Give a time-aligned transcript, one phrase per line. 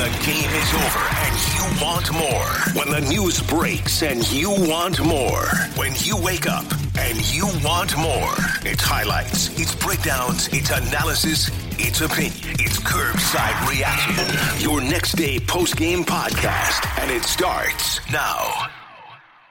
[0.00, 2.48] the game is over and you want more.
[2.72, 5.44] When the news breaks and you want more.
[5.76, 6.64] When you wake up
[6.98, 8.32] and you want more.
[8.64, 12.56] It's highlights, it's breakdowns, it's analysis, it's opinion.
[12.60, 14.64] It's Kerbside reaction.
[14.66, 16.80] Your next day post game podcast.
[16.98, 18.70] And it starts now.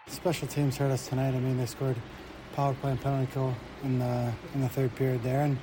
[0.07, 1.36] Special teams hurt us tonight.
[1.36, 1.95] I mean, they scored
[2.55, 3.54] power play and penalty kill
[3.84, 5.59] in the in the third period there, and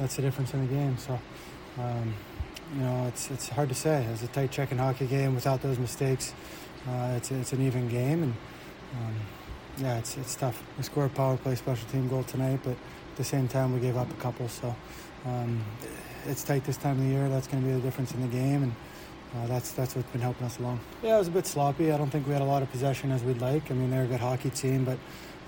[0.00, 0.98] that's the difference in the game.
[0.98, 1.16] So,
[1.78, 2.12] um,
[2.74, 4.04] you know, it's it's hard to say.
[4.12, 6.34] It's a tight check checking hockey game without those mistakes.
[6.88, 8.34] Uh, it's it's an even game, and
[8.94, 9.14] um,
[9.78, 10.62] yeah, it's it's tough.
[10.76, 13.80] We scored a power play special team goal tonight, but at the same time we
[13.80, 14.48] gave up a couple.
[14.48, 14.74] So,
[15.24, 15.62] um,
[16.26, 17.28] it's tight this time of the year.
[17.28, 18.74] That's going to be the difference in the game, and
[19.36, 20.80] uh, that's that's what's been helping us along.
[21.02, 21.92] Yeah, it was a bit sloppy.
[21.92, 23.70] I don't think we had a lot of possession as we'd like.
[23.70, 24.98] I mean, they're a good hockey team, but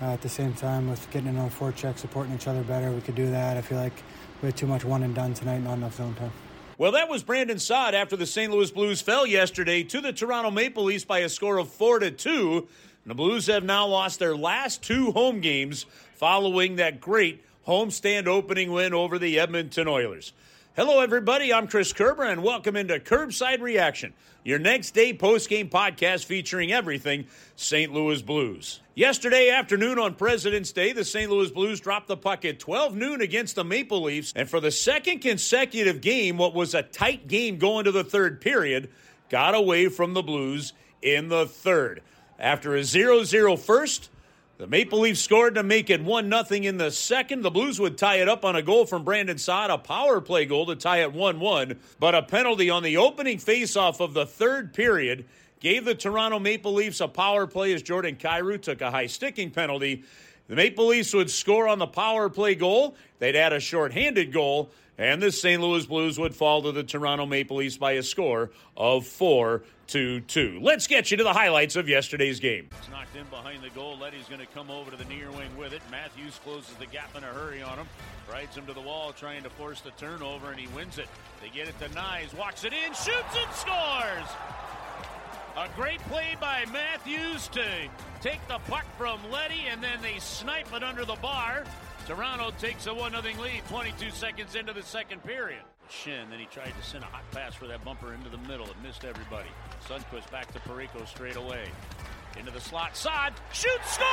[0.01, 3.01] uh, at the same time, with getting in on forecheck, supporting each other better, we
[3.01, 3.57] could do that.
[3.57, 4.05] I feel like
[4.41, 6.33] we had too much one and done tonight, not enough zone time.
[6.79, 8.53] Well, that was Brandon Saad after the St.
[8.53, 12.12] Louis Blues fell yesterday to the Toronto Maple Leafs by a score of four to
[12.12, 12.69] two.
[13.05, 18.70] The Blues have now lost their last two home games following that great homestand opening
[18.70, 20.33] win over the Edmonton Oilers.
[20.79, 21.53] Hello, everybody.
[21.53, 27.27] I'm Chris Kerber, and welcome into Kerbside Reaction, your next day post-game podcast featuring everything
[27.57, 27.93] St.
[27.93, 28.79] Louis Blues.
[28.95, 31.29] Yesterday afternoon on President's Day, the St.
[31.29, 34.70] Louis Blues dropped the puck at 12 noon against the Maple Leafs, and for the
[34.70, 38.89] second consecutive game, what was a tight game going to the third period,
[39.31, 42.03] got away from the Blues in the third.
[42.39, 44.11] After a 0 0 first,
[44.59, 47.42] the Maple Leafs scored to make it 1 0 in the second.
[47.42, 50.47] The Blues would tie it up on a goal from Brandon Saad, a power play
[50.47, 51.78] goal to tie it 1 1.
[52.01, 55.27] But a penalty on the opening faceoff of the third period
[55.61, 59.53] gave the Toronto Maple Leafs a power play as Jordan Kyrou took a high sticking
[59.53, 60.03] penalty.
[60.48, 62.97] The Maple Leafs would score on the power play goal.
[63.20, 65.62] They'd add a shorthanded goal, and the St.
[65.62, 70.20] Louis Blues would fall to the Toronto Maple Leafs by a score of 4 to
[70.20, 70.61] 2.
[70.62, 72.69] Let's get you to the highlights of yesterday's game.
[72.78, 73.98] It's knocked in behind the goal.
[73.98, 75.83] Leddy's going to come over to the near wing with it.
[75.90, 77.86] Matthews closes the gap in a hurry on him.
[78.30, 81.08] Rides him to the wall, trying to force the turnover, and he wins it.
[81.40, 84.29] They get it to Knies, walks it in, shoots and scores!
[85.57, 87.64] A great play by Matthews to
[88.20, 91.64] take the puck from Leddy, and then they snipe it under the bar.
[92.07, 95.63] Toronto takes a 1 0 lead 22 seconds into the second period.
[95.91, 98.67] Shin, then he tried to send a hot pass for that bumper into the middle.
[98.67, 99.49] It missed everybody.
[99.89, 101.65] Sundqvist back to Parayko straight away.
[102.39, 102.97] Into the slot.
[102.97, 104.07] Saad, shoot, score!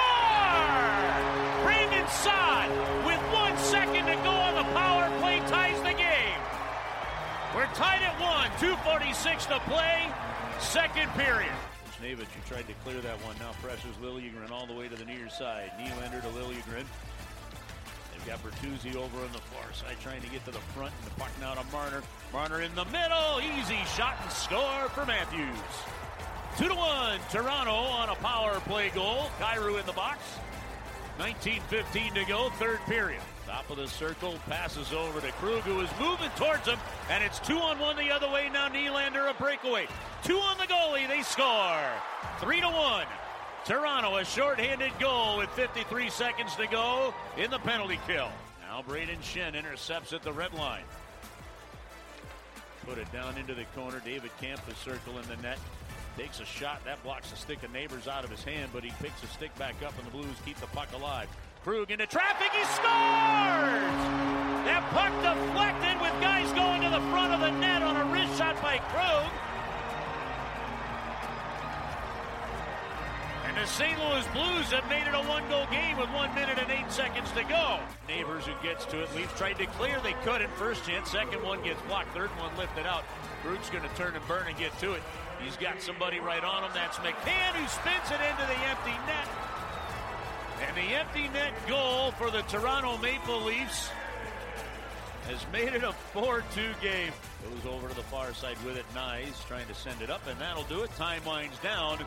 [1.64, 2.70] Brandon Saad,
[3.06, 6.40] with one second to go on the power play, ties the game.
[7.54, 10.12] We're tied at one, 2.46 to play,
[10.60, 11.52] second period.
[12.00, 15.06] Snavich, who tried to clear that one, now presses Liljegren all the way to the
[15.06, 15.72] near side.
[15.80, 16.86] Nylander to Liljegren.
[18.26, 20.92] Got Bertuzzi over on the far side trying to get to the front.
[21.04, 22.02] And the puck now to Marner.
[22.34, 23.40] Marner in the middle.
[23.60, 25.60] Easy shot and score for Matthews.
[26.58, 27.20] Two to one.
[27.30, 29.30] Toronto on a power play goal.
[29.40, 30.20] Kyrou in the box.
[31.20, 33.22] 19-15 to go, third period.
[33.46, 36.78] Top of the circle, passes over to Krug, who is moving towards him,
[37.10, 38.50] and it's two on one the other way.
[38.52, 39.88] Now Nylander a breakaway.
[40.24, 41.80] Two on the goalie, they score.
[42.42, 43.06] Three to one.
[43.66, 48.30] Toronto, a shorthanded goal with 53 seconds to go in the penalty kill.
[48.62, 50.84] Now Braden Schenn intercepts at the red line.
[52.86, 54.00] Put it down into the corner.
[54.06, 55.58] David Camp the circle in the net.
[56.16, 56.86] Takes a shot.
[56.86, 59.54] That blocks the stick of Neighbours out of his hand, but he picks the stick
[59.58, 61.28] back up, and the Blues keep the puck alive.
[61.64, 62.52] Krug into traffic.
[62.52, 62.86] He scores!
[64.70, 68.38] That puck deflected with guys going to the front of the net on a wrist
[68.38, 69.26] shot by Krug.
[73.56, 73.98] And the St.
[73.98, 77.44] Louis Blues have made it a one-goal game with one minute and eight seconds to
[77.46, 77.80] go.
[78.06, 79.16] Neighbours who gets to it.
[79.16, 79.98] Leafs tried to clear.
[80.04, 80.52] They couldn't.
[80.60, 81.10] First chance.
[81.10, 82.14] Second one gets blocked.
[82.14, 83.06] Third one lifted out.
[83.44, 85.02] Krug's going to turn and burn and get to it.
[85.40, 86.72] He's got somebody right on him.
[86.74, 89.30] That's McMann who spins it into the empty net.
[90.68, 93.88] And the empty net goal for the Toronto Maple Leafs
[95.28, 96.44] has made it a 4-2
[96.82, 97.12] game.
[97.44, 98.86] Goes over to the far side with it.
[98.94, 100.96] Nice trying to send it up, and that'll do it.
[100.96, 102.00] Time winds down,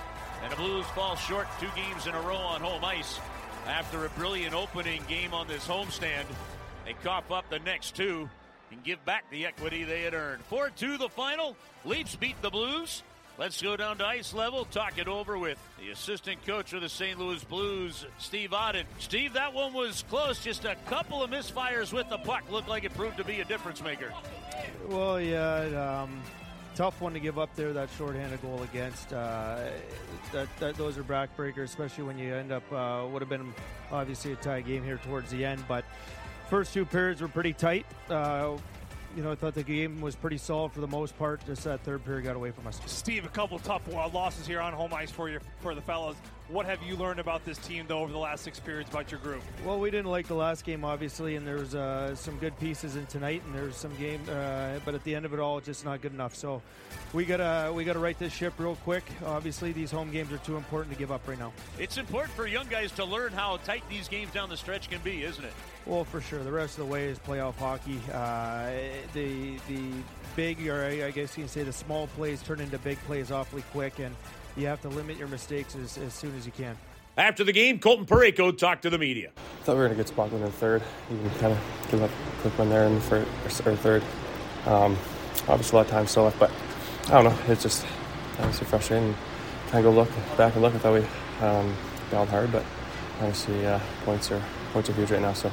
[0.43, 3.19] and the Blues fall short two games in a row on home ice.
[3.67, 6.25] After a brilliant opening game on this homestand,
[6.85, 8.29] they cough up the next two
[8.71, 10.43] and give back the equity they had earned.
[10.51, 11.57] 4-2 the final.
[11.85, 13.03] Leafs beat the Blues.
[13.39, 16.89] Let's go down to ice level, talk it over with the assistant coach of the
[16.89, 17.17] St.
[17.21, 18.75] Louis Blues, Steve Ott.
[18.99, 20.43] Steve, that one was close.
[20.43, 22.51] Just a couple of misfires with the puck.
[22.51, 24.13] Looked like it proved to be a difference maker.
[24.89, 26.21] Well, yeah, um,
[26.75, 27.73] tough one to give up there.
[27.73, 29.13] That shorthanded goal against.
[29.13, 29.69] Uh,
[30.33, 33.55] that, that those are backbreakers, especially when you end up uh, would have been
[33.93, 35.63] obviously a tie game here towards the end.
[35.69, 35.85] But
[36.51, 37.87] first two periods were pretty tight.
[38.11, 38.57] Uh,
[39.19, 41.45] you know, I thought the game was pretty solid for the most part.
[41.45, 42.81] Just that third period got away from us.
[42.87, 46.15] Steve, a couple tough uh, losses here on home ice for you for the fellows.
[46.49, 49.21] What have you learned about this team, though, over the last six periods about your
[49.21, 49.43] group?
[49.67, 53.05] Well, we didn't like the last game, obviously, and there's uh, some good pieces in
[53.05, 56.01] tonight, and there's some game, uh, but at the end of it all, just not
[56.01, 56.35] good enough.
[56.35, 56.63] So
[57.13, 59.05] we gotta we gotta right this ship real quick.
[59.27, 61.53] Obviously, these home games are too important to give up right now.
[61.79, 65.03] It's important for young guys to learn how tight these games down the stretch can
[65.03, 65.53] be, isn't it?
[65.85, 66.43] Well, for sure.
[66.43, 68.01] The rest of the way is playoff hockey.
[68.11, 68.71] Uh,
[69.13, 69.91] the the
[70.35, 73.65] big, or I guess you can say the small plays turn into big plays awfully
[73.71, 74.17] quick, and
[74.59, 76.77] you have to limit your mistakes as, as soon as you can.
[77.17, 79.31] After the game, Colton Parayko talked to the media.
[79.37, 80.83] I thought we were in a good spot going in third.
[81.13, 81.59] Even kind of
[81.91, 84.03] give up a quick one there in the first or third.
[84.67, 84.97] Um,
[85.49, 86.53] obviously, a lot of time still left, but
[87.07, 87.53] I don't know.
[87.53, 87.85] It's just
[88.39, 89.15] obviously frustrating.
[89.71, 90.75] Kind of go look back and look.
[90.75, 91.77] I thought we um,
[92.11, 92.65] battled hard, but
[93.17, 95.33] obviously uh, points are points are huge right now.
[95.33, 95.51] So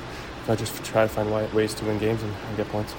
[0.48, 2.94] I just try to find ways to win games and, and get points.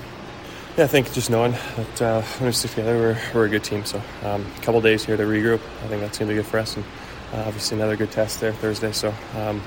[0.77, 3.65] Yeah, I think just knowing that uh, when we stick together, we're, we're a good
[3.65, 3.83] team.
[3.87, 5.63] So um, a couple days here to regroup.
[5.83, 6.77] I think that's going to be good for us.
[6.77, 6.85] And
[7.33, 8.93] uh, obviously another good test there Thursday.
[8.93, 9.63] So um,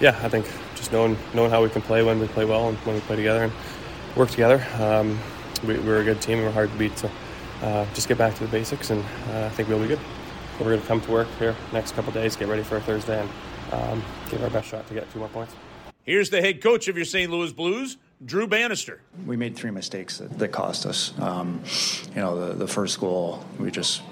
[0.00, 2.76] yeah, I think just knowing knowing how we can play when we play well and
[2.78, 3.52] when we play together and
[4.16, 4.66] work together.
[4.80, 5.20] Um,
[5.64, 6.42] we, are a good team.
[6.42, 6.98] We're hard to beat.
[6.98, 7.08] So
[7.62, 10.00] uh, just get back to the basics, and uh, I think we'll be good.
[10.58, 13.20] We're going to come to work here next couple days, get ready for a Thursday,
[13.20, 13.30] and
[13.72, 15.54] um, give our best shot to get two more points.
[16.02, 17.30] Here's the head coach of your St.
[17.30, 19.00] Louis Blues, Drew Bannister.
[19.26, 21.18] We made three mistakes that, that cost us.
[21.18, 21.62] Um,
[22.14, 24.02] you know, the, the first goal, we just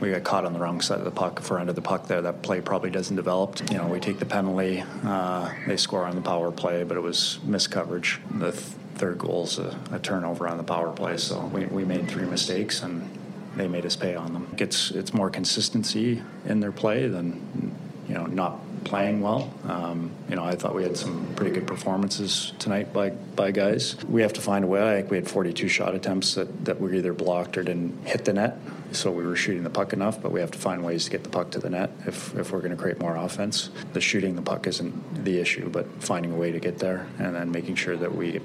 [0.00, 2.06] we got caught on the wrong side of the puck, for end of the puck
[2.06, 2.20] there.
[2.20, 3.58] That play probably doesn't develop.
[3.70, 7.00] You know, we take the penalty, uh, they score on the power play, but it
[7.00, 8.20] was missed coverage.
[8.32, 8.64] The th-
[8.96, 12.82] third goal's a, a turnover on the power play, so we, we made three mistakes
[12.82, 13.08] and
[13.56, 14.54] they made us pay on them.
[14.58, 17.74] It's it's more consistency in their play than
[18.08, 18.58] you know not
[18.94, 19.52] playing well.
[19.66, 23.96] Um, you know, I thought we had some pretty good performances tonight by by guys.
[24.04, 24.80] We have to find a way.
[24.88, 28.24] I think we had 42 shot attempts that, that were either blocked or didn't hit
[28.24, 28.56] the net.
[28.92, 31.24] So we were shooting the puck enough, but we have to find ways to get
[31.24, 33.68] the puck to the net if, if we're going to create more offense.
[33.94, 37.34] The shooting the puck isn't the issue, but finding a way to get there and
[37.34, 38.40] then making sure that we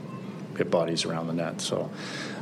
[0.57, 1.61] hit bodies around the net.
[1.61, 1.91] So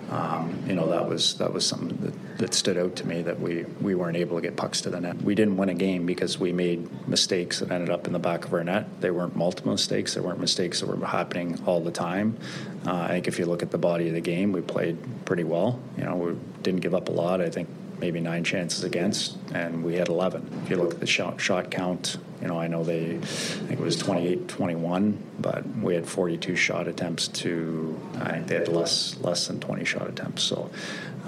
[0.10, 3.40] um, you know that was that was something that, that stood out to me that
[3.40, 5.22] we we weren't able to get pucks to the net.
[5.22, 8.46] We didn't win a game because we made mistakes that ended up in the back
[8.46, 9.02] of our net.
[9.02, 10.14] They weren't multiple mistakes.
[10.14, 12.38] They weren't mistakes that were happening all the time.
[12.86, 15.44] Uh, I think if you look at the body of the game, we played pretty
[15.44, 15.80] well.
[15.98, 17.42] You know, we didn't give up a lot.
[17.42, 17.68] I think
[18.00, 20.62] maybe nine chances against, and we had 11.
[20.64, 23.72] If you look at the shot, shot count, you know, I know they, I think
[23.72, 28.68] it was 28 21, but we had 42 shot attempts to, I think they had
[28.68, 30.44] less less than 20 shot attempts.
[30.44, 30.70] So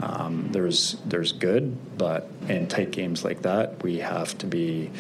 [0.01, 4.91] um, there's, there's good, but in tight games like that, we have to be,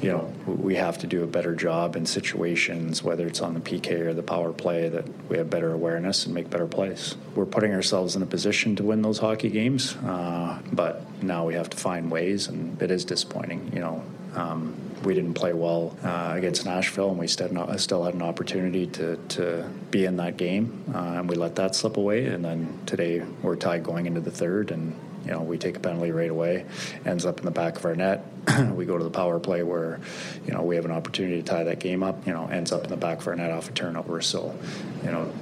[0.00, 3.60] you know, we have to do a better job in situations, whether it's on the
[3.60, 7.14] PK or the power play, that we have better awareness and make better plays.
[7.34, 11.54] We're putting ourselves in a position to win those hockey games, uh, but now we
[11.54, 13.70] have to find ways, and it is disappointing.
[13.74, 14.04] You know,
[14.34, 14.74] um,
[15.04, 19.68] we didn't play well uh, against Nashville, and we still, had an opportunity to, to
[19.90, 22.26] be in that game, uh, and we let that slip away.
[22.26, 25.80] And then today we're tied going into the third, and you know we take a
[25.80, 26.66] penalty right away,
[27.04, 28.24] ends up in the back of our net.
[28.74, 30.00] we go to the power play where
[30.46, 32.26] you know we have an opportunity to tie that game up.
[32.26, 34.20] You know, ends up in the back of our net off a turnover.
[34.20, 34.56] So,
[35.04, 35.32] you know,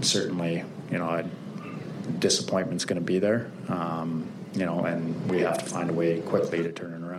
[0.00, 1.30] certainly, you know, I'd,
[2.20, 3.50] disappointment's going to be there.
[3.68, 7.09] Um, you know, and we have to find a way quickly to turn it around.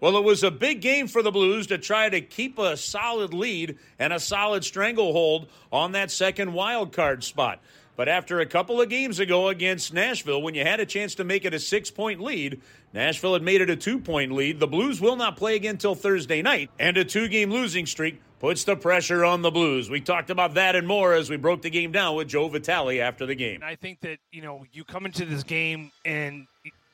[0.00, 3.32] Well, it was a big game for the Blues to try to keep a solid
[3.32, 7.60] lead and a solid stranglehold on that second wild card spot.
[7.96, 11.24] But after a couple of games ago against Nashville, when you had a chance to
[11.24, 12.60] make it a six point lead,
[12.92, 14.60] Nashville had made it a two point lead.
[14.60, 18.20] The Blues will not play again until Thursday night, and a two game losing streak
[18.38, 19.88] puts the pressure on the Blues.
[19.88, 23.00] We talked about that and more as we broke the game down with Joe Vitale
[23.00, 23.62] after the game.
[23.64, 26.46] I think that, you know, you come into this game and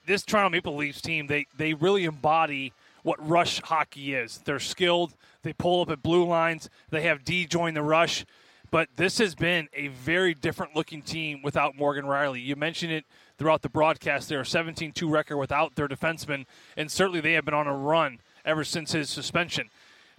[0.06, 4.40] this Toronto Maple Leafs team, they, they really embody what rush hockey is.
[4.44, 5.14] They're skilled.
[5.42, 6.70] They pull up at blue lines.
[6.90, 8.24] They have D join the rush.
[8.70, 12.42] But this has been a very different looking team without Morgan Rielly.
[12.42, 13.04] You mentioned it
[13.36, 14.28] throughout the broadcast.
[14.28, 17.76] They're a 17 2 record without their defenseman, and certainly they have been on a
[17.76, 19.68] run ever since his suspension.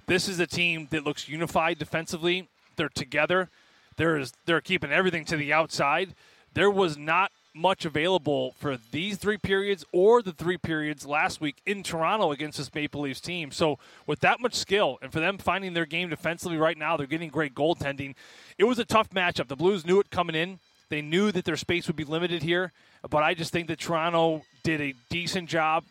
[0.06, 2.48] This is a team that looks unified defensively.
[2.76, 3.50] They're together.
[3.96, 6.14] They're, they're keeping everything to the outside.
[6.54, 11.56] There was not much available for these three periods or the three periods last week
[11.66, 13.52] in Toronto against this Maple Leafs team.
[13.52, 17.08] So, with that much skill and for them finding their game defensively right now, they're
[17.08, 18.16] getting great goaltending.
[18.58, 19.48] It was a tough matchup.
[19.48, 20.60] The Blues knew it coming in.
[20.90, 22.72] They knew that their space would be limited here,
[23.10, 25.84] but I just think that Toronto did a decent job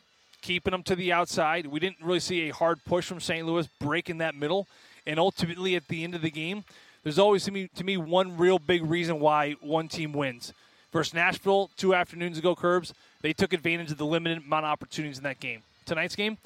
[0.42, 1.66] keeping them to the outside.
[1.66, 3.46] We didn't really see a hard push from St.
[3.46, 4.66] Louis breaking that middle.
[5.06, 6.64] And ultimately, at the end of the game,
[7.02, 10.52] there's always to me, to me one real big reason why one team wins
[10.92, 15.18] Versus Nashville two afternoons ago, Kerbs, they took advantage of the limited amount of opportunities
[15.18, 15.62] in that game.
[15.86, 16.38] Tonight's game,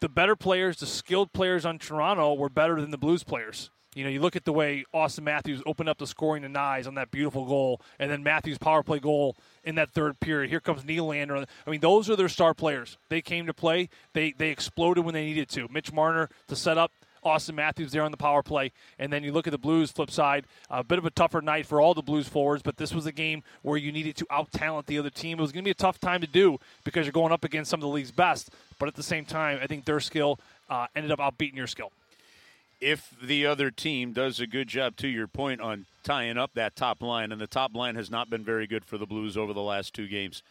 [0.00, 3.70] the better players, the skilled players on Toronto were better than the Blues players.
[3.94, 6.86] You know, you look at the way Auston Matthews opened up the scoring to Knies
[6.86, 10.50] on that beautiful goal, and then Matthews' power play goal in that third period.
[10.50, 11.46] Here comes Nylander.
[11.66, 12.98] I mean, those are their star players.
[13.08, 13.88] They came to play.
[14.12, 15.66] They they exploded when they needed to.
[15.68, 16.92] Mitch Marner to set up.
[17.26, 18.72] Auston Matthews there on the power play.
[18.98, 21.66] And then you look at the Blues flip side, a bit of a tougher night
[21.66, 24.50] for all the Blues forwards, but this was a game where you needed to out
[24.52, 25.38] talent the other team.
[25.38, 27.70] It was going to be a tough time to do because you're going up against
[27.70, 28.50] some of the league's best.
[28.78, 31.92] But at the same time, I think their skill uh, ended up outbeating your skill
[32.80, 36.76] if the other team does a good job, to your point, on tying up that
[36.76, 39.52] top line, and the top line has not been very good for the Blues over
[39.52, 40.42] the last two games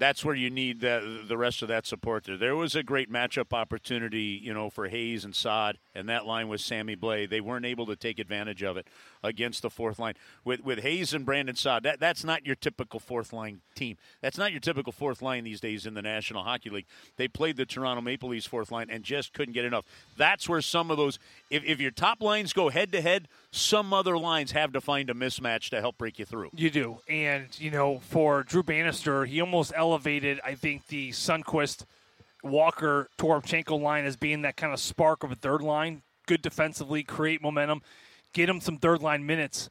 [0.00, 2.38] that's where you need the, the rest of that support there.
[2.38, 6.48] There was a great matchup opportunity, you know, for Hayes and Saad, and that line
[6.48, 7.28] was Sammy Blais.
[7.28, 8.88] They weren't able to take advantage of it
[9.22, 10.14] against the fourth line.
[10.42, 13.98] With with Hayes and Brandon Saad, that, that's not your typical fourth line team.
[14.22, 16.86] That's not your typical fourth line these days in the National Hockey League.
[17.16, 19.84] They played the Toronto Maple Leafs fourth line and just couldn't get enough.
[20.16, 21.18] That's where some of those,
[21.50, 25.10] if, if your top lines go head to head, some other lines have to find
[25.10, 26.50] a mismatch to help break you through.
[26.54, 26.98] You do.
[27.08, 31.84] And, you know, for Drew Bannister, he almost elevated, I think, the Sundqvist
[32.42, 36.02] Walker Toropchenko line as being that kind of spark of a third line.
[36.26, 37.82] Good defensively, create momentum,
[38.32, 39.68] get him some third line minutes.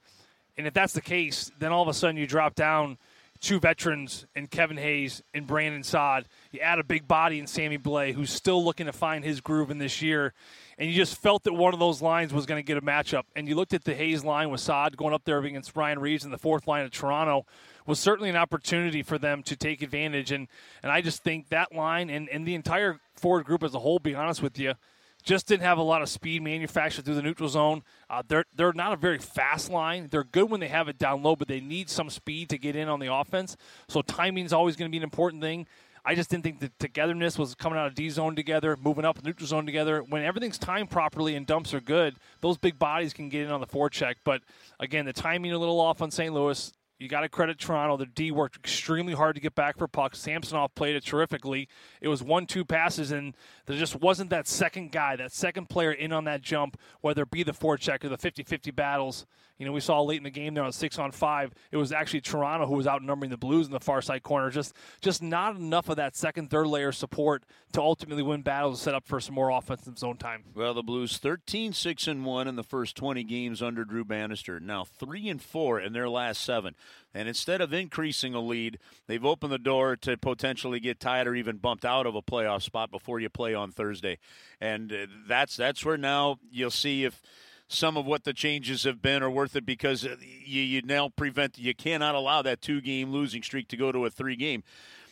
[0.57, 2.97] And if that's the case, then all of a sudden you drop down
[3.41, 6.25] two veterans in Kevin Hayes and Brandon Saad.
[6.51, 9.71] You add a big body in Sammy Blais, who's still looking to find his groove
[9.71, 10.33] in this year.
[10.77, 13.23] And you just felt that one of those lines was going to get a matchup.
[13.35, 16.25] And you looked at the Hayes line with Saad going up there against Ryan Reaves
[16.25, 17.45] in the fourth line of Toronto
[17.85, 20.31] was certainly an opportunity for them to take advantage.
[20.31, 20.47] And,
[20.83, 23.99] and I just think that line and, and the entire forward group as a whole,
[23.99, 24.73] be honest with you,
[25.23, 27.83] just didn't have a lot of speed manufactured through the neutral zone.
[28.09, 30.07] Uh, they're they're not a very fast line.
[30.09, 32.75] They're good when they have it down low, but they need some speed to get
[32.75, 33.57] in on the offense.
[33.87, 35.67] So timing is always going to be an important thing.
[36.05, 39.23] I just didn't think the togetherness was coming out of D zone together, moving up
[39.23, 40.01] neutral zone together.
[40.01, 43.59] When everything's timed properly and dumps are good, those big bodies can get in on
[43.59, 44.15] the forecheck.
[44.23, 44.41] But
[44.79, 46.33] again, the timing a little off on St.
[46.33, 46.71] Louis.
[46.99, 47.95] You got to credit Toronto.
[47.95, 50.19] The D worked extremely hard to get back for pucks.
[50.19, 51.69] Samsonov played it terrifically.
[52.01, 53.35] It was one, two passes, and
[53.67, 57.31] there just wasn't that second guy, that second player in on that jump, whether it
[57.31, 59.25] be the forecheck or the 50 50 battles.
[59.59, 61.53] You know, we saw late in the game there on six on five.
[61.69, 64.49] It was actually Toronto who was outnumbering the Blues in the far side corner.
[64.49, 68.79] Just, just not enough of that second, third layer support to ultimately win battles, and
[68.79, 70.45] set up for some more offensive zone time.
[70.55, 74.61] Well, the Blues 13 6 and 1 in the first 20 games under Drew Bannister.
[74.61, 76.75] Now 3 and 4 in their last seven.
[77.13, 78.77] And instead of increasing a lead,
[79.07, 82.61] they've opened the door to potentially get tied or even bumped out of a playoff
[82.61, 84.19] spot before you play on Thursday.
[84.61, 87.21] And uh, that's that's where now you'll see if
[87.67, 91.09] some of what the changes have been are worth it because uh, you, you now
[91.09, 94.63] prevent you cannot allow that two game losing streak to go to a three game.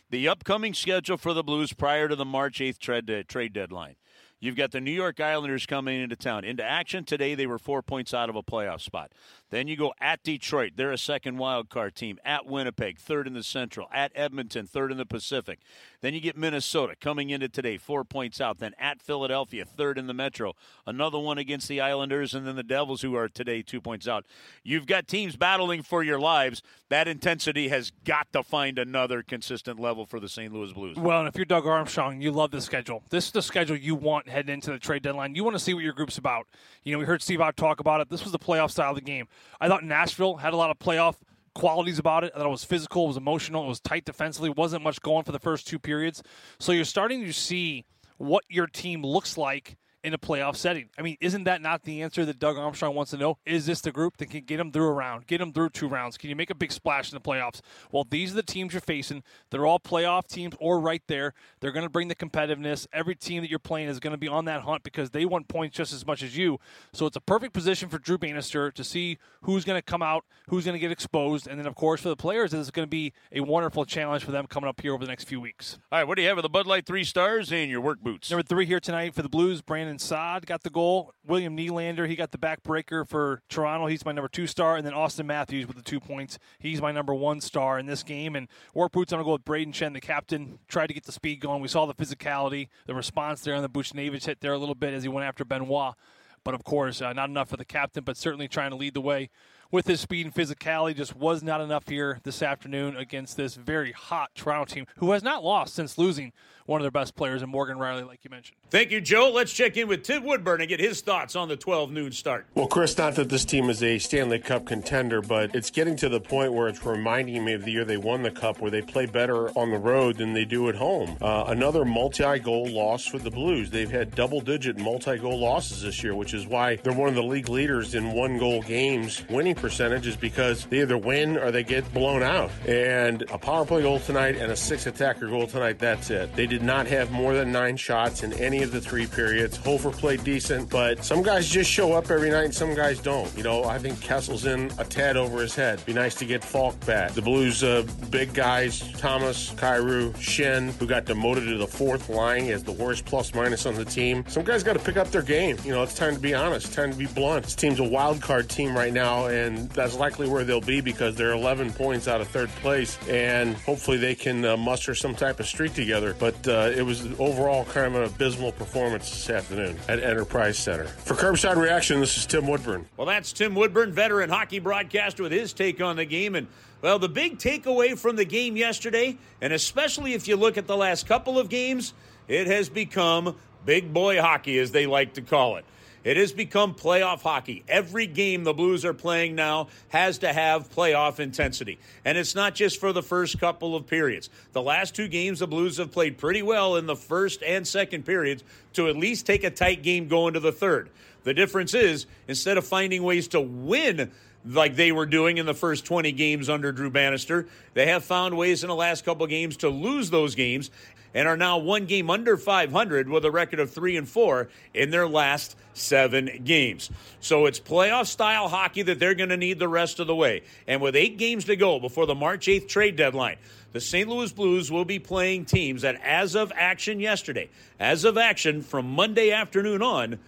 [0.09, 3.95] The upcoming schedule for the Blues prior to the March 8th trade, uh, trade deadline.
[4.39, 6.43] You've got the New York Islanders coming into town.
[6.43, 9.11] Into action today, they were four points out of a playoff spot.
[9.49, 10.73] Then you go at Detroit.
[10.75, 12.19] They're a second wild card team.
[12.25, 13.87] At Winnipeg, third in the Central.
[13.93, 15.59] At Edmonton, third in the Pacific.
[16.01, 18.59] Then you get Minnesota coming into today, four points out.
[18.59, 20.53] Then at Philadelphia, third in the Metro.
[20.85, 24.25] Another one against the Islanders, and then the Devils, who are today two points out.
[24.63, 26.61] You've got teams battling for your lives.
[26.89, 30.53] That intensity has got to find another consistent level for the St.
[30.53, 30.97] Louis Blues.
[30.97, 33.03] Well, and if you're Doug Armstrong, you love the schedule.
[33.09, 35.35] This is the schedule you want heading into the trade deadline.
[35.35, 36.47] You want to see what your group's about.
[36.83, 38.09] You know, we heard Steve Ott talk about it.
[38.09, 39.27] This was the playoff style of the game.
[39.59, 41.15] I thought Nashville had a lot of playoff
[41.53, 42.31] qualities about it.
[42.35, 45.23] I thought it was physical, it was emotional, it was tight defensively, wasn't much going
[45.23, 46.21] for the first two periods.
[46.59, 47.85] So you're starting to see
[48.17, 50.89] what your team looks like in a playoff setting.
[50.97, 53.37] I mean, isn't that not the answer that Doug Armstrong wants to know?
[53.45, 55.87] Is this the group that can get them through a round, get them through two
[55.87, 56.17] rounds?
[56.17, 57.61] Can you make a big splash in the playoffs?
[57.91, 59.23] Well, these are the teams you're facing.
[59.51, 61.33] They're all playoff teams or right there.
[61.59, 62.87] They're going to bring the competitiveness.
[62.93, 65.47] Every team that you're playing is going to be on that hunt because they want
[65.47, 66.59] points just as much as you.
[66.93, 70.23] So it's a perfect position for Drew Bannister to see who's going to come out,
[70.47, 72.89] who's going to get exposed, and then of course for the players, it's going to
[72.89, 75.77] be a wonderful challenge for them coming up here over the next few weeks.
[75.91, 77.99] All right, what do you have with the Bud Light three stars and your work
[78.01, 78.31] boots?
[78.31, 81.13] Number three here tonight for the Blues, Brandon Saad got the goal.
[81.25, 83.87] William Nylander, he got the backbreaker for Toronto.
[83.87, 84.75] He's my number two star.
[84.75, 86.39] And then Auston Matthews with the two points.
[86.59, 88.35] He's my number one star in this game.
[88.35, 90.59] And I'm going to go with Braden Schenn, the captain.
[90.67, 91.61] Tried to get the speed going.
[91.61, 94.93] We saw the physicality, the response there on the Buchnevich hit there a little bit
[94.93, 95.95] as he went after Benoit.
[96.43, 99.01] But of course, uh, not enough for the captain, but certainly trying to lead the
[99.01, 99.29] way
[99.71, 103.91] with his speed and physicality just was not enough here this afternoon against this very
[103.91, 106.31] hot Toronto team who has not lost since losing
[106.67, 108.57] one of their best players in Morgan Rielly, like you mentioned.
[108.69, 109.31] Thank you, Joe.
[109.33, 112.45] Let's check in with Tim Woodburn and get his thoughts on the 12 noon start.
[112.55, 116.09] Well, Chris, not that this team is a Stanley Cup contender, but it's getting to
[116.09, 118.81] the point where it's reminding me of the year they won the Cup, where they
[118.81, 121.17] play better on the road than they do at home.
[121.21, 123.69] Uh, another multi goal loss for the Blues.
[123.69, 127.15] They've had double digit multi goal losses this year, which is why they're one of
[127.15, 129.23] the league leaders in one goal games.
[129.29, 132.51] Winning percentage is because they either win or they get blown out.
[132.67, 136.35] And a power play goal tonight and a six attacker goal tonight, that's it.
[136.35, 139.57] They did not have more than nine shots in any of the three periods.
[139.57, 143.35] Hofer played decent, but some guys just show up every night and some guys don't.
[143.37, 145.83] You know, I think Kessel's in a tad over his head.
[145.85, 147.11] Be nice to get Faulk back.
[147.13, 152.49] The Blues' uh, big guys, Thomas, Kyrou, Schenn, who got demoted to the fourth line
[152.49, 154.23] as the worst plus minus on the team.
[154.27, 155.57] Some guys got to pick up their game.
[155.63, 157.43] You know, it's time to be honest, time to be blunt.
[157.45, 161.15] This team's a wild card team right now, and that's likely where they'll be because
[161.15, 165.39] they're 11 points out of third place, and hopefully they can uh, muster some type
[165.39, 166.15] of streak together.
[166.19, 170.85] But uh, it was overall kind of an abysmal performance this afternoon at Enterprise Center.
[170.85, 172.85] For Kerbside Reaction, this is Tim Woodburn.
[172.97, 176.35] Well, that's Tim Woodburn, veteran hockey broadcaster, with his take on the game.
[176.35, 176.47] And,
[176.81, 180.77] well, the big takeaway from the game yesterday, and especially if you look at the
[180.77, 181.93] last couple of games,
[182.27, 183.35] it has become
[183.65, 185.65] big boy hockey, as they like to call it.
[186.07, 187.65] It has become playoff hockey.
[187.67, 191.79] Every game the Blues are playing now has to have playoff intensity.
[192.05, 194.29] And it's not just for the first couple of periods.
[194.53, 198.05] The last two games, the Blues have played pretty well in the first and second
[198.05, 200.89] periods to at least take a tight game going to the third.
[201.25, 204.09] The difference is, instead of finding ways to win
[204.45, 207.47] like they were doing in the first 20 games under Drew Bannister.
[207.73, 210.71] They have found ways in the last couple games to lose those games
[211.17, 214.91] and are now one game under 500 with a record of 3 and 4 in
[214.91, 216.91] their last 7 games.
[217.21, 220.43] So it's playoff style hockey that they're going to need the rest of the way.
[220.67, 223.37] And with 8 games to go before the March 8th trade deadline,
[223.73, 224.07] the St.
[224.07, 228.87] Louis Blues will be playing teams that as of action yesterday, as of action from
[228.87, 230.19] Monday afternoon on,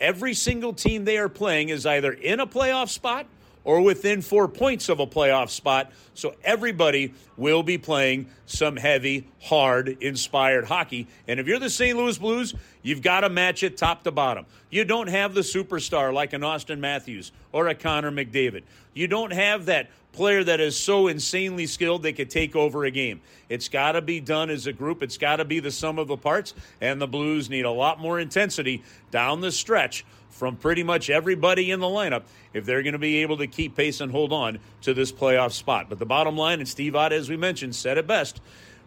[0.00, 3.26] every single team they are playing is either in a playoff spot
[3.64, 5.92] or within four points of a playoff spot.
[6.14, 11.06] So everybody will be playing some heavy, hard, inspired hockey.
[11.28, 11.96] And if you're the St.
[11.96, 14.46] Louis Blues, you've got to match it top to bottom.
[14.70, 18.62] You don't have the superstar like an Auston Matthews or a Connor McDavid.
[18.94, 22.90] You don't have that player that is so insanely skilled they could take over a
[22.90, 23.20] game.
[23.48, 25.02] It's got to be done as a group.
[25.02, 26.54] It's got to be the sum of the parts.
[26.80, 30.04] And the Blues need a lot more intensity down the stretch
[30.40, 32.22] from pretty much everybody in the lineup
[32.54, 35.52] if they're going to be able to keep pace and hold on to this playoff
[35.52, 35.90] spot.
[35.90, 38.40] But the bottom line, and Steve Ott, as we mentioned, said it best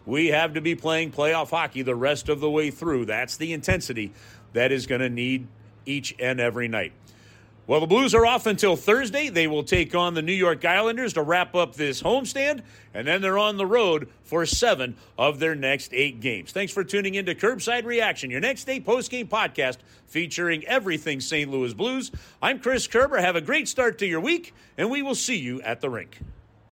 [0.06, 3.06] we have to be playing playoff hockey the rest of the way through.
[3.06, 4.12] That's the intensity
[4.52, 5.46] that is going to need
[5.86, 6.92] each and every night.
[7.66, 9.30] Well, the Blues are off until Thursday.
[9.30, 12.60] They will take on the New York Islanders to wrap up this homestand,
[12.92, 16.52] and then they're on the road for seven of their next eight games.
[16.52, 21.50] Thanks for tuning in to Kerbside Reaction, your next day post-game podcast featuring everything St.
[21.50, 22.12] Louis Blues.
[22.42, 23.16] I'm Chris Kerber.
[23.16, 26.18] Have a great start to your week, and we will see you at the rink.